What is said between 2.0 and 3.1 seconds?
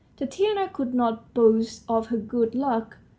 her good luck.